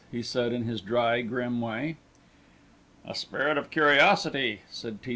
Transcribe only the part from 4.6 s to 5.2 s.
said T.